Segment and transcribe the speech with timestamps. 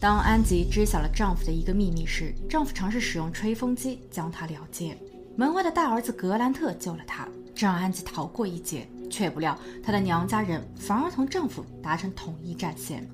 [0.00, 4.96] 当安吉知晓了丈夫的一个秘密时，丈夫尝试使用吹风机将她了结。
[5.36, 8.88] 门外的大儿子格兰特救了她，这让安吉逃过一劫。
[9.10, 13.06] 却不料她的娘家人反而同丈夫达成统一战线，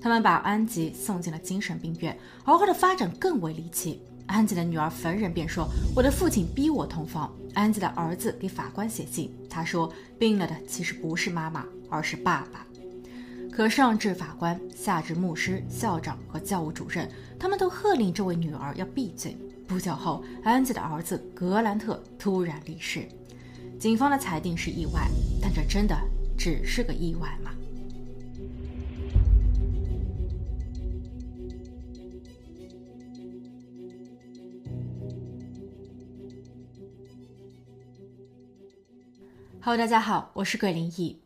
[0.00, 4.00] 他们把安吉送进了精神病院，而后的发展更为离奇。
[4.26, 5.66] 安吉的女儿逢人便说
[5.96, 12.66] ：“我的父亲逼我同房。”安吉的儿子给法官写信，他说：“病了的其实不是妈妈，而是爸爸。”
[13.58, 19.36] 可上至法官，下至牧师、校长和教务主任，他们都喝令这位女儿要闭嘴。
[19.66, 23.08] 不久后，安吉的儿子格兰特突然离世。
[23.76, 25.08] 警方的裁定是意外，
[25.42, 25.96] 但这真的
[26.38, 27.50] 只是个意外吗
[39.60, 41.18] ？Hello，大家好，我是鬼灵异。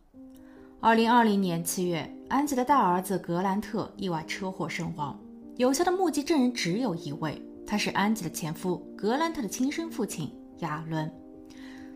[0.81, 5.21] 二零二零年七月，安吉的大儿子格兰特意外车祸身亡。
[5.59, 11.13] 有效的目击证人只有一位，他是安吉的前夫格兰特的亲生父亲亚伦。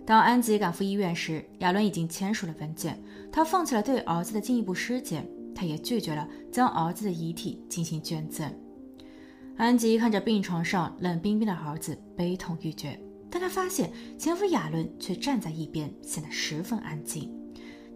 [0.05, 3.03] 当安吉赶赴医院时，亚伦已经签署了文件，
[3.33, 8.47] 他放弃了对儿子的进一步尸检，他也拒绝了将儿子的遗体进行捐赠。
[9.57, 13.01] 安吉看着病床上冷冰冰的儿子，悲痛欲绝。
[13.31, 17.33] 但他发现前夫亚伦却站在一边，显得十分安静。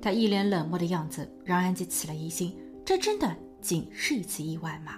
[0.00, 4.94] 他一脸冷漠的样子让安吉起了疑心：这真的仅是一次意外吗？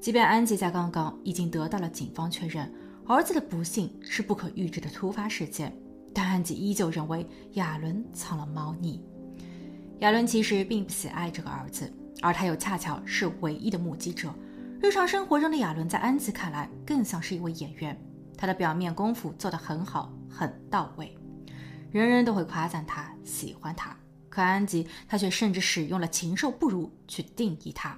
[0.00, 2.68] 即便安吉在刚刚已经得到了警方确认，
[3.06, 5.72] 儿子的不幸是不可预知的突发事件，
[6.12, 9.00] 但安吉依旧认为亚伦藏了猫腻。
[10.00, 11.88] 亚伦其实并不喜爱这个儿子，
[12.20, 14.34] 而他又恰巧是唯一的目击者。
[14.80, 17.96] 日常生活中的亚伦，在安吉看来更像是一位演员。
[18.36, 21.16] 他的表面功夫做得很好，很到位，
[21.92, 23.94] 人人都会夸赞他，喜欢他。
[24.30, 27.94] 可安吉，他却甚至使用了“禽兽不如”去定义他。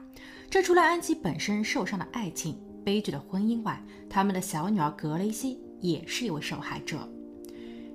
[0.50, 7.08] 这除了安吉本身受伤的爱情、悲剧的婚姻外，他们的小女儿格雷西也是一位受害者。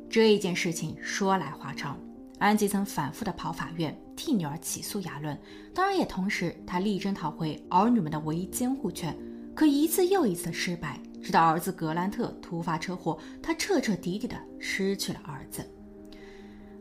[0.10, 2.00] 这一件事情说来话长，
[2.38, 5.38] 安吉曾反复的跑法院替女儿起诉亚伦，
[5.76, 9.14] 当然也同时他力争讨回儿女们的唯一监护权，
[9.54, 10.98] 可一次又一次的失败。
[11.22, 15.70] 直到儿子格兰特突发车祸，他彻彻底底的失去了儿子。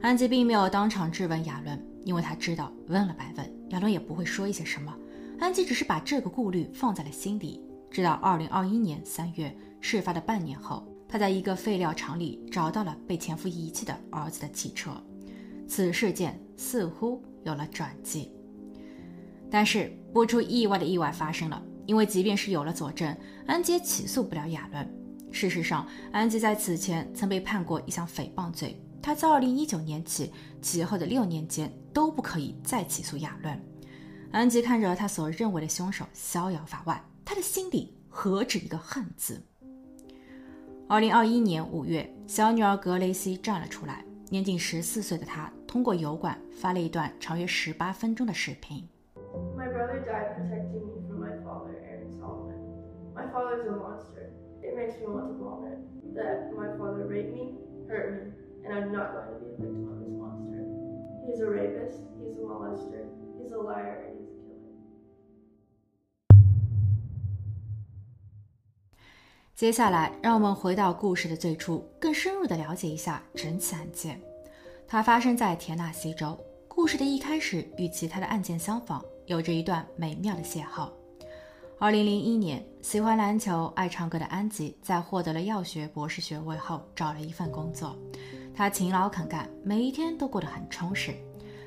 [0.01, 4.95] 安吉并没有当场质问亚伦，因为他知道问了白问，亚伦也不会说一些什么。
[5.41, 7.61] 安吉只是把这个顾虑放在了心里。
[7.91, 14.91] 直到二零二一年三月事发的半年后，他在一个废料厂里找到了被前夫遗弃的儿子的汽车。
[15.67, 18.31] 此事件似乎有了转机，
[19.51, 21.63] 但是不出意外的意外发生了。
[21.87, 23.17] 因为即便是有了佐证，
[23.47, 24.87] 安吉起诉不了亚伦。
[25.33, 33.61] 事实上，安吉在此前曾被判过一项诽谤罪，他自二零一九年起，其后的六年间都不可以再起诉亚伦。
[34.31, 39.41] 安吉看着他所认为的凶手逍遥法外，他的心里何止一个恨字。
[40.87, 48.89] 二零二一年五月，小女儿格雷西站了出来，年仅十四岁的她通过油管发了一段长约十八分钟的视频。
[53.15, 54.31] My father's a monster.
[54.63, 55.79] It makes me want to vomit.
[56.15, 57.59] That my father raped me,
[57.89, 58.33] hurt me,
[58.69, 60.61] and I'm not going to be a victim of this monster.
[61.27, 63.09] He's a rapist, he's a molester,
[63.41, 64.69] he's a liar, and he's a killer.
[69.55, 74.21] 接下来，让我们回到故事的最初，更深入的了解一下整起案件。
[74.87, 76.39] 它发生在田纳西州。
[76.69, 80.89] 故事的一开始与其他的案件相仿，有着一段美妙的邂逅。
[81.77, 87.97] 二零零一年，喜欢篮球、爱唱歌的安吉在获得了药学博士学位后，找了一份工作。
[88.59, 91.15] 他勤劳肯干，每一天都过得很充实。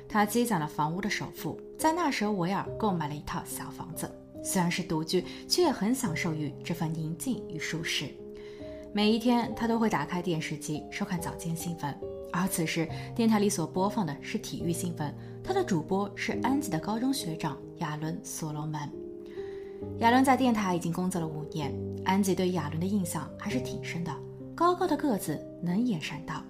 [0.06, 4.14] 他积攒了房屋的首付，在那时维尔购买了一套小房子。
[4.44, 8.10] 虽然是独居，却也很享受于这份宁静与舒适。
[8.92, 11.98] 每一天，他都会打开电视机收看早间新闻，
[12.30, 12.86] 而此时
[13.16, 15.14] 电台里所播放的是体育新闻。
[15.42, 18.78] 他的主播是安吉的高中学长亚伦·所罗门。
[20.00, 21.74] 亚伦在电台已经工作了五年，
[22.04, 24.14] 安吉对亚伦的印象还是挺深的。
[24.54, 26.44] 高高的个子，能言善道。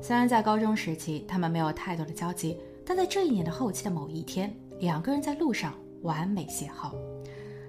[0.00, 6.92] 虽然在高中时期他们没有太多的交集，但在这一年的后期的某一天，两个人在路上完美邂逅。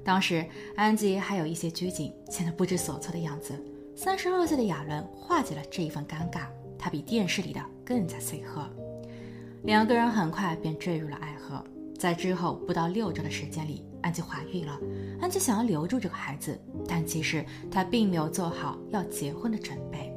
[0.04, 3.54] 当时安吉还有一些拘谨，显得不知所措的样子。
[3.96, 6.48] 三十二岁的亚伦化解了这一份尴尬，
[6.78, 8.68] 他比电视里的更加随和。
[9.64, 11.64] 两个人很快便坠入了爱河，
[11.98, 13.86] 在之后不到六周的时间里。
[14.02, 14.78] 安吉怀孕了，
[15.22, 20.13] 安吉想要留住这个孩子，但其实她并没有做好要结婚的准备。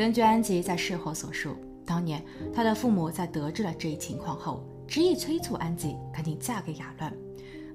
[0.00, 1.54] 根据安吉在事后所述，
[1.84, 2.24] 当年
[2.54, 7.12] 她的父母在得知了这一情况后，执意催促安吉赶紧嫁给亚伦。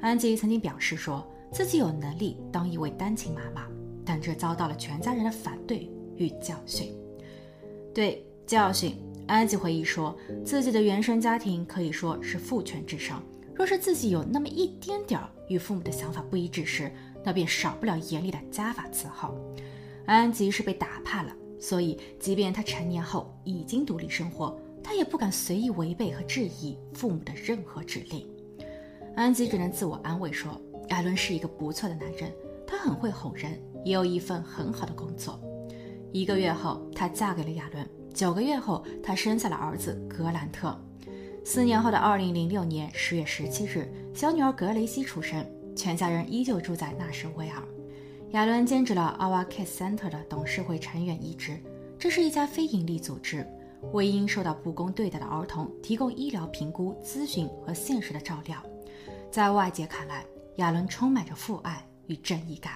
[0.02, 3.68] 安吉曾经表示说自己有能力当一位单亲妈妈，
[4.04, 5.88] 但这遭到了全家人的反对
[6.18, 6.92] 与教训。
[7.94, 13.22] 对教训，安吉回忆说自己的原生家庭可以说是父权至上。
[13.54, 16.92] 若是自己有那么一丁点儿与父母的想法不一致时，
[17.24, 19.40] 那便少不了严厉的家法伺候。
[20.08, 28.28] 安吉是被打怕了，所以即便他成年后已经独立生活，他也不敢随意违背和质疑父母的任何指令。
[29.16, 30.60] 安吉只能自我安慰说，
[30.90, 32.32] 亚伦是一个不错的男人，
[32.68, 35.40] 他很会哄人，也有一份很好的工作。
[36.12, 37.90] 一个月后，她嫁给了亚伦。
[38.14, 40.78] 九个月后，她生下了儿子格兰特。
[41.44, 47.62] 四年后的二零零六年十月十七日，小女儿格雷西出生，全家人依旧住在纳什维尔。
[48.32, 51.58] 亚伦兼职了 Our Kids Center 的董事会成员一职，
[51.98, 53.48] 这是一家非营利组织，
[53.94, 58.62] 为因受到不公对待的儿童提供医疗评估、咨询和现实的照料。
[59.32, 60.26] 在外界看来，
[60.58, 62.74] 亚伦充满着父爱与正义感。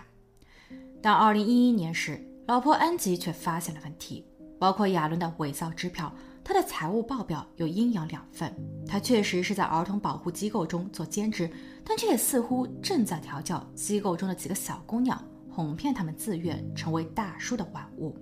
[1.01, 4.25] 但二零一一年时，老婆安吉却发现了问题，
[4.57, 6.13] 包括亚伦的伪造支票。
[6.41, 8.51] 他的财务报表有阴阳两份，
[8.87, 11.47] 他确实是在儿童保护机构中做兼职，
[11.85, 15.21] 但却也似乎正在调教机构中的几个小姑娘，
[15.59, 18.15] 哄骗他们自愿成为大叔的玩物。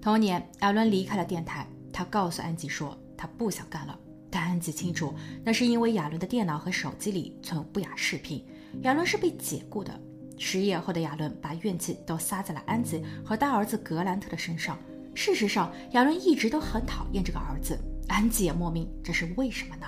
[0.00, 3.98] 同年，亚伦离开了电台，他告诉安吉说他不想干了，
[4.30, 5.12] 但安吉清楚
[5.44, 8.42] 那是因为亚伦的电脑和手机里存有不雅视频，
[8.84, 10.00] 亚伦是被解雇的。
[10.38, 14.78] 失业后的亚伦把怨气都撒在了安吉和大儿子格兰特的身上。
[15.14, 17.78] 事实上，亚伦一直都很讨厌这个儿子。
[18.08, 19.86] 安吉也莫名，这是为什么呢？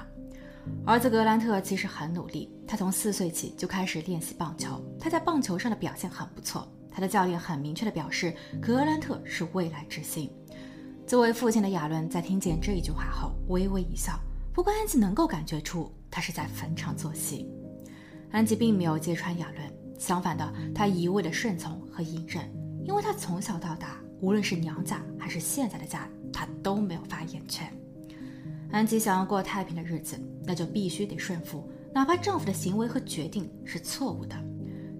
[0.86, 6.66] 儿子格兰特其实很努力，他从四岁起就开始练习棒球，他在棒球上的表现很不错。
[6.90, 10.30] 他的教练很明确地表示，格兰特是未来之星。
[11.06, 14.18] 作为父亲的亚伦在听见这一句话后微微一笑，
[14.52, 17.48] 不过安吉能够感觉出他是在逢场作戏。
[18.30, 22.48] 安吉并没有揭穿亚伦，相反的，他一味的顺从和隐忍，
[22.84, 23.96] 因为他从小到大。
[24.20, 27.72] 无论是娘家还是现在的家，他都没有发言权。
[28.72, 34.36] 安吉想要过太平的日子，那就必须得顺服，哪怕丈夫的行为和决定是错误的。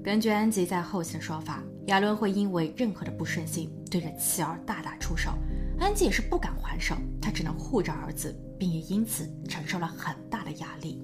[0.02, 5.31] 根据安吉在后期的说法，亚伦会因为任何的不顺心，对着妻儿大打出手。
[5.78, 11.00] 安吉也是不敢还手，她只能护着儿子，并也因此承受了很大的压力。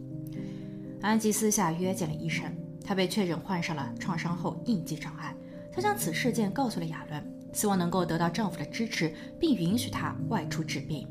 [1.00, 2.52] 安吉私下约见了医生，
[2.84, 5.34] 她被确诊患上了创伤后应激障碍。
[5.72, 7.32] 她将此事件告诉了亚伦。
[7.52, 11.08] 希望能够得到丈夫的支持，并允许她外出治病。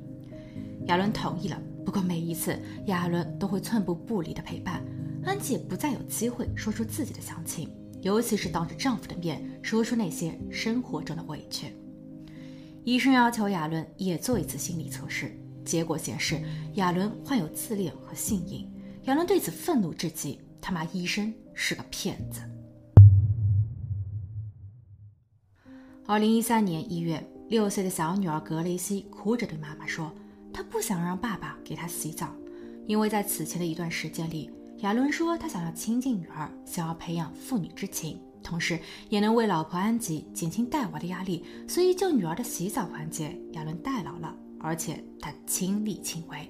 [0.88, 4.84] 亚伦同意了，不过每一次亚伦都会寸步不离的陪伴，
[5.24, 7.70] 安吉不再有机会说出自己的详情，
[8.02, 11.68] 尤其是当着丈夫的面说出那些生活中的委屈。
[12.84, 15.36] 医生要求亚伦也做一次心理测试，
[15.66, 16.40] 结果显示
[16.76, 18.72] 亚伦患有自恋和性瘾。
[19.06, 22.42] 亚伦对此愤怒至极，他骂医生是个骗子。
[26.06, 30.14] 二零一三年一月，六岁的小女儿格雷西哭着对妈妈说
[30.56, 32.34] ：“他不想让爸爸给他洗澡，
[32.88, 38.80] 因为在此前的一段时间里，亚伦说他想要亲近女儿，想要培养父女之情，同时
[39.10, 46.50] 也能为老婆安吉减轻带娃的压力，所以就女儿的洗澡环节，亚伦代劳了，而且他亲力亲为。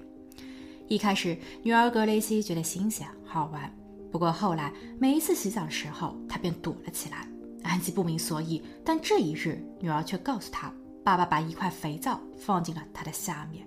[0.86, 3.76] 一开始，女儿格雷西觉得新鲜好玩，
[4.12, 7.26] 不过后来每一次洗澡的时候，她便躲了起来。”
[7.64, 13.66] 安吉不明所以，但这一日，女儿却告诉他，爸爸把一块肥皂放进了他的下面。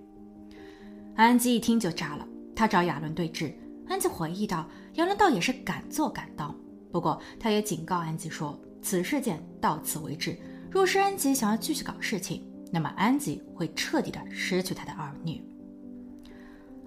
[1.20, 3.52] 安吉一听就炸了，他找亚伦对峙。
[3.90, 6.56] 安吉回忆道：“亚伦倒也是敢做敢当，
[6.94, 10.40] 不过他也警告安吉说，此事件到此为止。
[10.72, 15.44] 若是安吉想要继续搞事情，那么安吉会彻底的失去他的儿女。”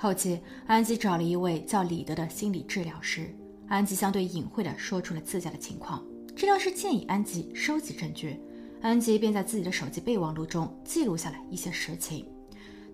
[0.00, 3.36] 后期，安吉找了一位叫李德的心理治疗师，
[3.68, 6.02] 安吉相对隐晦的说出了自家的情况。
[6.34, 8.40] 治疗师建议安吉收集证据，
[8.80, 12.26] 安吉便在自己的手机备忘录中记录下了一些实情。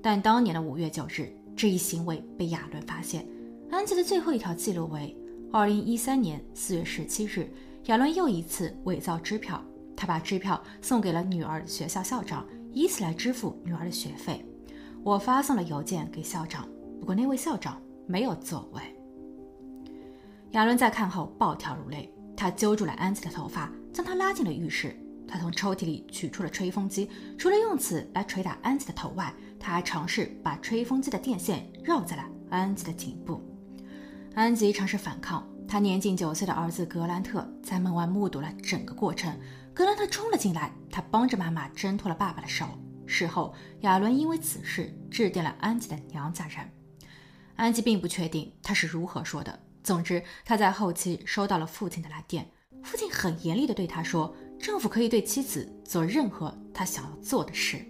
[0.02, 3.26] 但当年的五月九日，这一行为被亚伦发现。
[3.70, 5.16] 安吉的最后一条记录为：
[5.52, 7.50] 二零一三年四月十七日，
[7.86, 9.62] 亚伦又一次伪造支票，
[9.96, 14.44] 他把支票送给了女儿学校校长，以此来支付女儿的学费。
[15.02, 16.68] 我发送了邮件给校长，
[17.00, 18.82] 不过那位校长没有作为。
[20.52, 22.12] 亚伦在看后暴跳如雷。
[22.36, 24.96] 他揪住了安吉的头发，将她拉进了浴室。
[25.26, 33.42] 他从抽屉里取出了吹风机，除了用此来捶打安吉的头外，他还尝试把吹风机的电线绕在了安吉的颈部。
[34.34, 39.36] 安吉尝试反抗，他年仅九岁的儿子格兰特在门外目睹了整个过程。
[39.74, 42.66] 格兰特冲了进来，他帮着妈妈挣脱了爸爸的手。
[43.06, 46.58] 事后，亚伦因为此事致电了安吉的娘家人。
[47.56, 49.58] 安吉并不确定他是如何说的。
[49.82, 52.48] 总之，他在后期收到了父亲的来电，
[52.82, 57.84] 父亲很严厉地对他说：“政府可以对妻子做任何他想要做的事。”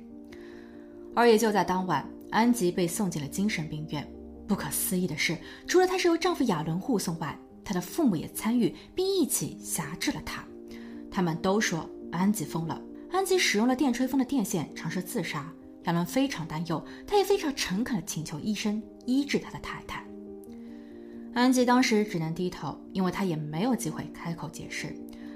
[1.15, 4.07] 而也就在当晚，安吉被送进了精神病院。
[4.47, 5.37] 不可思议的是，
[5.67, 10.45] 除了她是由丈夫亚伦护送外，她的父母也参与并一起挟制了她。
[11.11, 12.81] 他们都说安吉疯了。
[13.11, 15.53] 安吉使用了电吹风的电线，尝试自杀。
[15.85, 20.05] 亚伦非常担忧，他也非常诚恳地请求医生医治他的太太。
[21.33, 24.95] 安吉当时只能低头，因为他也没有机会开口解释。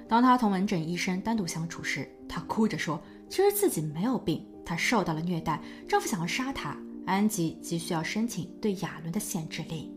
[0.08, 3.00] 当他同门诊医生单独相处时，他哭着说
[3.30, 6.76] ：“其实自己没有病，她受到了虐待，丈夫想要杀她。
[7.04, 9.90] 安吉急需要申请对亚伦的限制令。”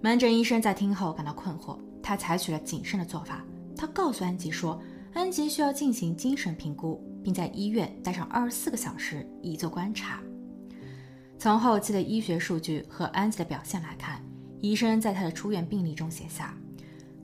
[0.00, 3.44] 门诊医生在听后感到困惑，他采取了谨慎的做法。
[3.76, 4.80] 他告诉安吉说。
[5.12, 10.20] 安吉需要进行精神评估，并在医院待上二十四个小时以作观察。
[11.36, 14.24] 从后期的医学数据和安吉的表现来看，
[14.60, 16.56] 医生在他的出院病历中写下：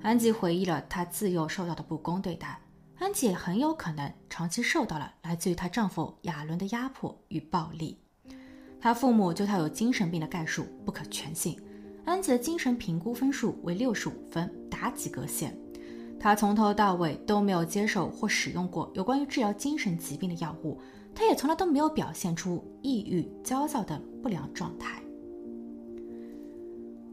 [0.03, 2.59] 安吉回忆了她自幼受到的不公对待，
[2.99, 7.99] 安吉也很有可能长期受到了来自于她丈夫亚伦的压迫与暴力。
[8.81, 11.59] 她父母就她有精神病的概述不可全信。
[12.05, 15.57] 安吉的精神评估分数为六十五分，达及格线。
[16.19, 20.81] 她从头到尾都没有接受或使用过有关于治疗精神疾病的药物，
[21.15, 25.03] 她也从来都没有表现出抑郁、焦躁等不良状态。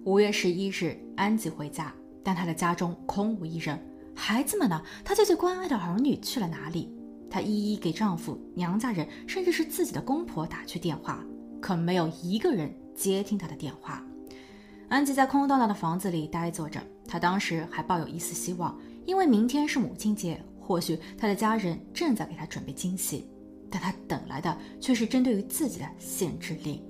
[0.05, 3.79] 五月十一日，安吉回家，但他的家中空无一人。
[4.15, 4.81] 孩子们呢？
[5.03, 6.93] 他最最关爱的儿女去了哪里？
[7.29, 11.23] 她一一给丈夫、娘家人，甚至是自己的公婆打去电话，
[11.59, 14.03] 可没有一个人接听她的电话。
[14.87, 18.77] 安吉在空荡荡的房子里呆坐着，她当时还抱有一丝希望。
[19.05, 23.27] 因为明天是母亲节，或许他的家人正在给他准备惊喜，
[23.69, 26.81] 但他等来的却是针对于自己的限制令。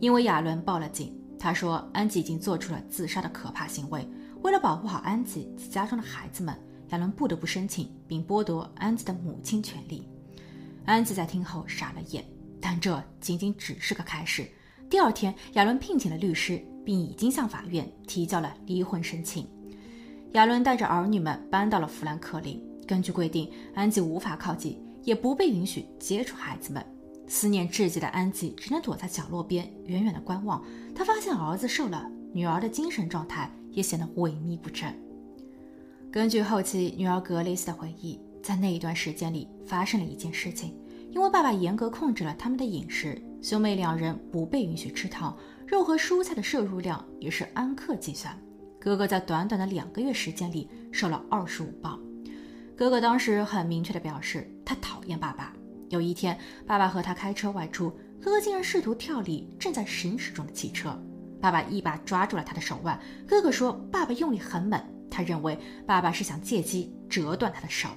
[0.00, 4.08] 因为亚伦报了警，他说安吉已经做出了自杀的可怕行为。
[4.46, 6.56] 为了保护好安吉及家中的孩子们，
[6.90, 10.08] 亚伦不得不申请并剥夺安吉的母亲权利。
[10.84, 12.24] 安吉在听后傻了眼，
[12.60, 14.48] 但这仅仅只是个开始。
[14.88, 19.44] 第二天，亚伦聘请了律师，并已经向法院提交了离婚申请。
[20.34, 22.62] 亚伦带着儿女们搬到了富兰克林。
[22.86, 26.86] 根据规定，安吉无法靠近，也不被允许接触孩子们。
[27.26, 30.64] 思念至极的安吉只能躲在角落边，远远地观望。
[30.94, 34.92] 他发现儿子瘦了，女儿的精神状态也显得萎靡不振。
[36.10, 40.74] 根据后期女儿格雷斯的回忆，在那一段时间里发生了一件事情：
[41.10, 48.34] 因为爸爸严格控制了他们的饮食，兄妹两人不被允许吃糖，肉和蔬菜的摄入量也是按克计算。
[48.80, 52.00] 哥哥在短短的两个月时间里瘦了二十五磅。
[52.74, 55.52] 哥哥当时很明确地表示，他讨厌爸爸。
[55.90, 57.90] 有一天，爸爸和他开车外出，
[58.20, 60.98] 哥哥竟然试图跳离正在行驶中的汽车。
[61.46, 63.00] 爸爸一把抓住了他的手腕。
[63.24, 67.88] 哥哥说，爸爸用力很猛，他认为爸爸是想借机折断他的手。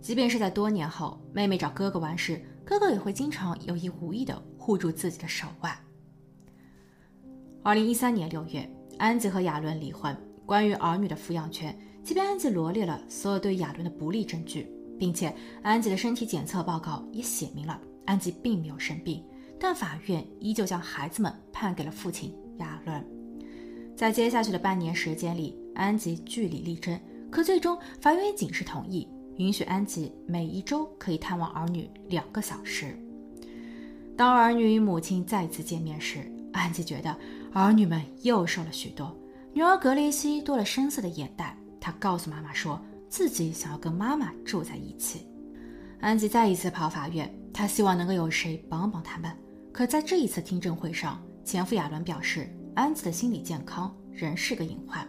[0.00, 5.76] 即便是在多年后，妹妹找哥哥玩时，哥哥也会经常有意无意的护住自己的手腕。
[7.62, 8.66] 二零一三年六月。
[8.98, 10.16] 安吉和亚伦离婚。
[10.46, 14.66] 关于儿女的抚养权，即便安吉罗列了所有对亚伦的不利证据，
[14.98, 19.22] 并且安吉的身体检测报告也写明了安吉并没有生病，
[19.60, 23.04] 但法院依旧将孩子们判给了父亲亚伦。
[23.96, 26.98] 在接下去的半年时间里，安吉据理力争，
[27.30, 32.98] 可最终法院也仅是同意允许安吉每一周可以探望儿女两个小时。
[34.16, 37.16] 当儿女与母亲再次见面时，安吉觉得。
[37.52, 39.16] 儿女们又瘦了许多，
[39.54, 41.56] 女儿格雷西多了深色的眼袋。
[41.80, 45.26] 她告诉妈妈说自己想要跟妈妈住在一起。
[46.00, 49.32] 安吉再一次跑法院，她希望能够有谁帮帮他们。
[49.72, 55.06] 可在这一次听证会上，前夫亚伦表示安吉的心理健康仍是个隐患。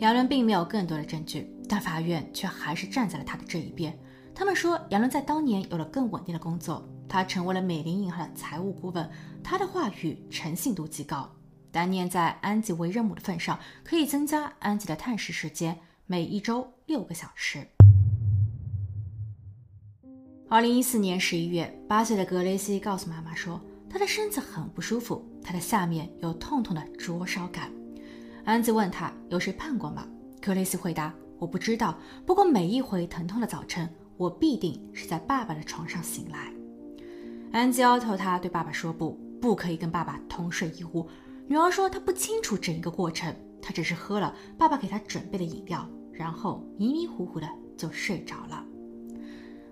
[0.00, 3.98] 亚伦并没有更多的证据，但法院却还是站在了他的这一边。
[4.34, 9.10] 他们说亚伦在当年有了更稳定的工作，他成为了美林银行的财务顾问，
[9.42, 11.26] 他的话语诚信度极高。
[11.72, 17.66] 但念在安吉为人母的份上，可以增加安吉的探视时间，每一周六个小时。
[20.50, 23.60] 二零一四年十一月，八岁的格雷西告诉妈妈说，
[23.90, 27.70] 他的身子很不舒服，他的下面有痛痛的灼烧感。
[28.44, 30.06] 安吉问他有谁碰过吗？
[30.40, 36.52] 格雷斯回答：我不知道，不过每一回疼痛的早晨，我必定是在爸爸的床上醒来。
[37.52, 41.08] 安吉要求他对爸爸说不，不可以跟爸爸同睡一屋。
[41.46, 48.62] 女儿说：“她不清楚整个过程，她只是喝了爸爸给她准备的饮料，然后迷迷糊糊的就睡着了。”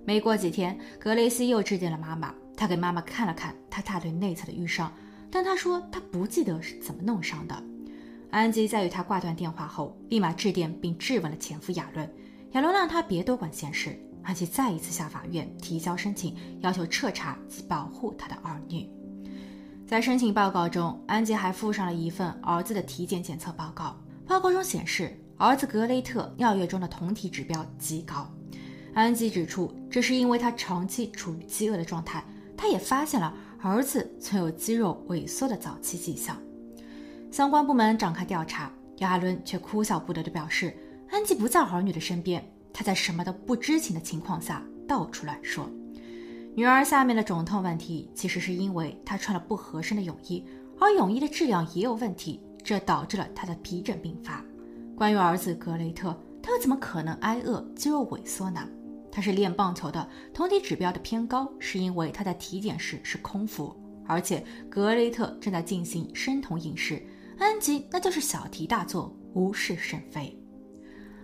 [0.06, 4.92] 没过几天，格雷斯又致电了妈妈，他给妈妈看了看他大腿内侧的淤伤，
[5.30, 7.62] 但他说他不记得是怎么弄伤的。
[8.30, 12.10] 安吉在与他挂断电话后，立马致电并质问了前夫亚伦。
[12.52, 13.98] 亚伦让他别多管闲事。
[14.22, 18.90] 安吉再一次向法院提交申请，要求彻查及保护他的儿女。
[19.86, 23.96] 在申请报告中，安吉还附上了一份儿子的体检检测报告。
[24.26, 28.28] 报告中显示，儿子格雷特尿液中的酮体指标极高。
[28.94, 32.24] 安吉指出，这是因为他长期处于饥饿的状态。
[32.56, 36.36] 他也发现了儿子存有肌肉萎缩的早期迹象。
[37.30, 40.74] 相关部门展开调查，亚伦却哭笑不得地表示，
[41.10, 45.68] 安吉不在儿女的身边，他在什么都不知情的情况下到处乱说。
[46.54, 50.42] 女儿下面的肿痛问题，其实是因为她穿了不合身的泳衣，
[50.80, 54.42] 而泳衣的质量也有问题，这导致了她的皮疹病发。
[54.96, 58.66] 关于儿子格雷特，他又怎么可能挨饿、肌肉萎缩呢？
[59.16, 63.74] 他是练棒球的，酮体指标的偏高，是因为他在体检时是空腹，
[64.06, 67.02] 而且格雷特正在进行生酮饮食，
[67.38, 70.38] 安吉那就是小题大做，无事生非。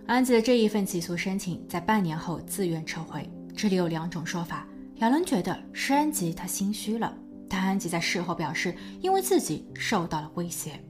[0.07, 4.67] 安吉的这一份起诉申请在半年后自愿撤回，这里有两种说法。
[4.95, 7.15] 亚伦觉得是安吉他心虚了，
[7.47, 10.83] 但安吉在事后表示，因为自己受到了威胁。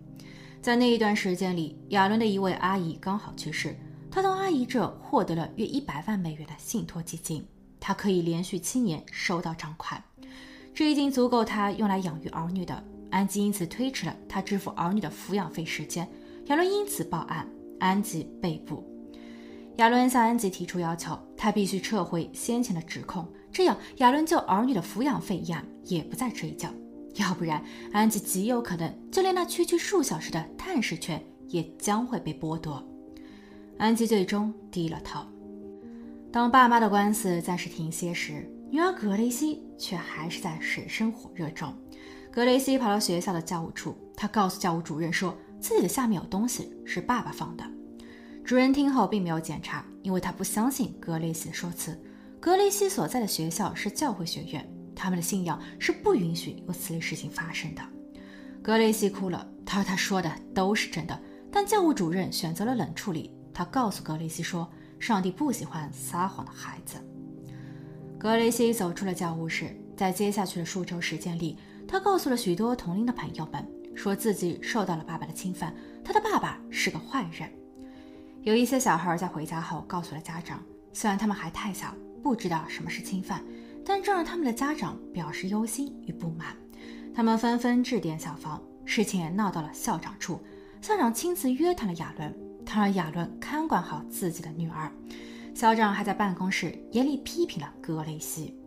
[0.62, 3.76] 在那一段时间里，亚伦的一位阿姨刚好去世，
[4.13, 7.43] 他从阿姨这获得了约一百万美元的信托基金，
[7.79, 10.03] 他可以连续七年收到账款，
[10.72, 12.84] 这已经足够他用来养育儿女的。
[13.10, 16.08] 安吉因此推迟了他支付儿女的抚养费时间，
[16.46, 18.88] 亚伦因此报案，安吉被捕。
[19.77, 23.27] 亚伦向安吉提出要求，他必须撤回先前的指控。
[23.51, 26.70] 这样，亚伦就儿女的抚养费一案也不再追究，
[27.15, 32.88] 要不然，安吉极有可能就连那区区数小时的探视权也将会被剥夺。
[33.77, 35.25] 安吉最终低了头。
[36.32, 41.74] 当爸妈的官司暂时停歇时，女儿格雷西却还是在水深火热中。
[42.32, 47.63] 格雷西跑到学校的教务处，她告诉教务主任说自己的下面有东西是爸爸放的。
[48.44, 51.98] 主任听后并没有检查，因为他不相信格雷西的说辞。
[52.39, 57.82] 格雷西所在的学校是教会学院，他们的信仰是不允许有此类事情发生的。
[58.62, 61.17] 格雷西哭了，他说他说的都是真的，
[61.52, 63.32] 但教务主任选择了冷处理。
[63.54, 64.68] 他告诉格雷西说，
[65.00, 66.98] 上帝不喜欢撒谎的孩子。
[68.18, 77.50] 格雷西走出了教务室，在接下去的数周时间里，他告诉了许多同龄的朋友们，说自己受到了爸爸的侵犯，他的爸爸是个坏人。
[78.42, 80.62] 有一些小孩在回家后告诉了家长，
[80.92, 81.94] 虽然他们还太小。
[82.24, 83.44] 不知道什么是侵犯，
[83.86, 86.56] 但这让他们的家长表示忧心与不满。
[87.13, 90.39] 他们纷纷致电校方，事情也闹到了校长处。
[90.82, 92.34] 校长亲自约谈了亚伦，
[92.74, 94.92] 他让亚伦看管好自己的女儿。
[95.54, 98.58] 校长还在办公室严厉批评了格雷西。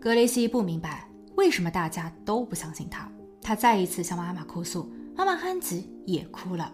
[0.00, 3.06] 格雷西不明白为什么大家都不相信他，
[3.42, 6.72] 他再一次向妈妈哭诉，妈妈安吉也哭了。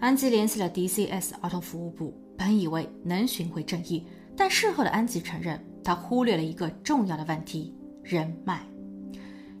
[0.00, 4.06] 安吉联系了 DCS 儿童服务部，本以为能寻回正义。
[4.34, 8.62] 但事后的安吉承认，他忽略了一个重要的问题——人脉。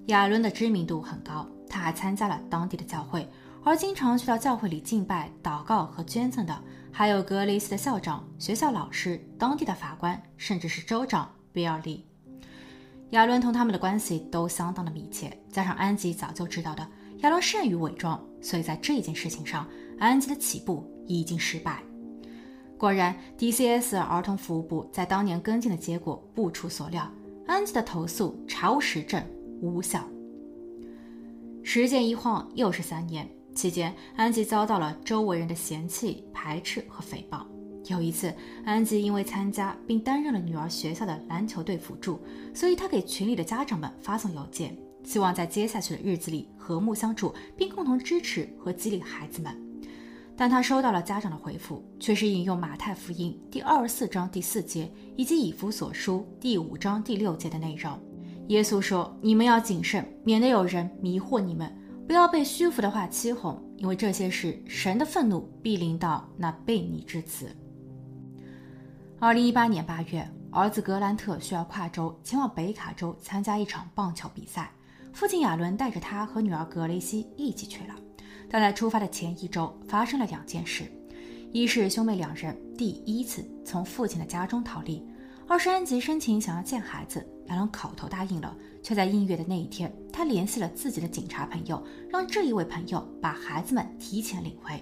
[0.06, 3.28] 亚伦的知名度很高，他还参加了当地的教会，
[3.64, 6.54] 而经常去到教会里敬拜、祷告和捐赠的，
[6.92, 12.06] 还有格雷斯的校长、学校老师、当地的法官，甚至是州长比尔利。
[13.10, 16.86] 亚伦同他们的关系都相当的密切，加上安吉早就知道的，
[17.18, 19.66] 亚伦善于伪装，所以在这件事情上，
[19.98, 21.82] 安吉的起步已经失败。
[22.76, 27.10] 果然，DCS 儿童服务部在当年跟进的结果不出所料，
[27.46, 29.24] 安吉的投诉查无实证，
[29.62, 30.04] 无效。
[31.62, 37.44] 时间一晃又是三年，期间安吉遭到了周围人的嫌弃、排斥和诽谤。
[37.86, 42.18] 有一次，安吉因为参加并担任了女儿学校的篮球队辅助，
[42.54, 49.54] 所以他给群里的家长们发送邮件，希望在接下去的日子里和睦相处，并共同支持和激励孩子们。
[50.36, 57.96] 但他收到了家长的回复，却是引用马太福音第二十四章第四节以及以弗所书第五章第六节的内容。
[58.48, 61.70] 耶稣说：“你们要谨慎，免得有人迷惑你们，
[62.06, 67.54] 不要被虚浮的话欺哄，因为这些事神的愤怒必临到那悖逆之子。”
[69.18, 74.70] 二零一八年八月，儿子格兰特需要跨州前往北卡州参加一场棒球比赛，
[75.12, 77.94] 父亲亚伦带着他和女儿格雷西一起去了。
[78.50, 80.84] 但在出发的前一周，发生了两件事：
[81.52, 85.02] 一是兄妹两人第一次从父亲的家中逃离；
[85.48, 94.80] 二是安吉申请想要见孩子，亚伦口头答应了，却在音乐的那一天，他联系了自己的警察朋友，让这一位朋友把孩子们提前领回。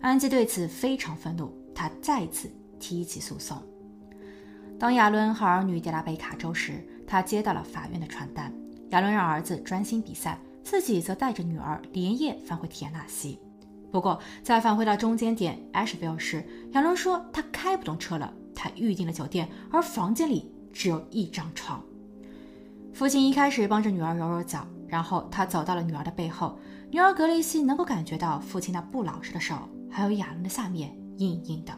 [0.00, 3.60] 安吉对此非常愤怒，他再次提起诉讼。
[4.78, 8.54] 当亚伦和儿女抵达北卡州时，他接到了法院的传单。
[8.90, 10.38] 亚伦让儿子专心比赛。
[10.64, 13.38] 自己则带着女儿连夜返回田纳西。
[13.92, 18.32] 不过，在返回到中间点 Asheville 时，亚伦说他开不动车了。
[18.54, 21.84] 他预定了酒店，而房间里只有一张床。
[22.94, 26.56] 父亲一开始帮着女儿揉揉脚，然后他走到了女儿的背后。
[26.92, 31.76] 女儿格雷西能够感觉到父亲那不老实的手，还有亚伦的下面硬硬的。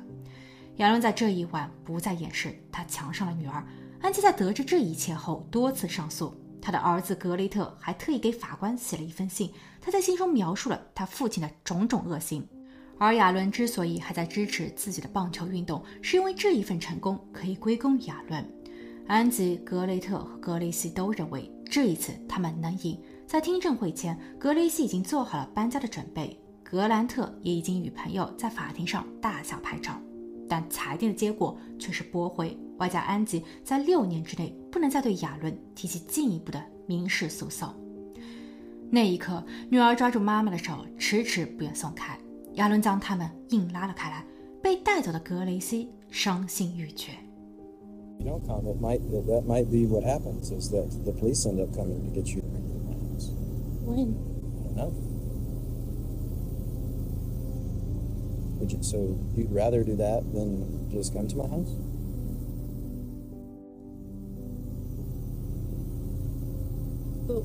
[0.77, 3.67] 亚伦在这一晚不再掩饰，他强上了女儿。
[4.03, 6.39] 安吉在得知这一切后多次上诉。
[6.61, 9.51] 他的儿子格雷特还特意给法官写了一封信，
[9.81, 12.47] 他在信中描述了他父亲的种种恶行。
[12.99, 18.47] 而亚伦之所以还在支持自己的棒球运动，是因为这一份成功可以归功亚伦。
[19.09, 23.01] 安吉、格雷特和格雷西都认为这一次他们能赢。
[23.27, 30.01] 在听证会前，格雷西已经做好了搬家的准备，格兰特也已经与朋友在法庭上大笑拍照。
[30.49, 37.73] 但裁定的结果却是驳回，外加安吉在六年之内不能再对亚伦提起进一步的民事诉讼。
[38.91, 42.19] 那一刻，女儿抓住妈妈的手，迟迟不愿松开。
[42.55, 44.25] 亚伦将他们硬拉了开来。
[44.63, 47.13] 被带走的格雷西伤心欲绝。
[48.19, 51.61] You know, Tom, it might that, that might be what happens is that the police end
[51.61, 53.31] up coming to get you to bring to my house.
[53.85, 54.17] When?
[54.59, 55.17] I don't know.
[58.59, 61.71] Would you, so you'd rather do that than just come to my house?
[67.29, 67.43] But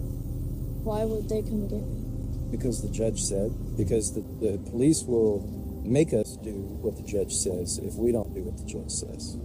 [0.87, 2.49] why would they come get me?
[2.49, 3.51] Because the judge said.
[3.77, 5.41] Because the, the police will
[5.83, 9.37] make us do what the judge says if we don't do what the judge says.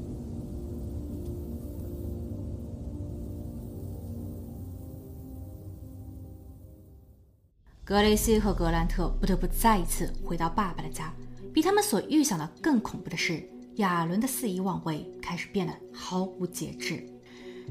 [7.86, 11.14] 格雷西和格兰特不得不再一次回到爸爸的家。
[11.54, 17.06] 比他们所预想的更恐怖的是，亚伦的肆意妄为开始变得毫无节制。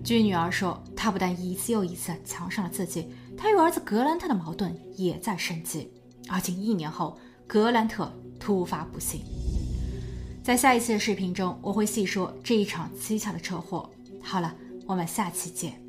[0.06, 5.92] 据女儿说，他不但一次又一次强上了自己，他与儿子格兰特的矛盾也在升级。
[6.30, 9.20] 而仅一年后，格兰特突发不幸。
[10.42, 13.90] 在下一期的视频中，我会细说这一场蹊跷的车祸。
[14.22, 14.56] 好了，
[14.88, 15.85] 我们下期见。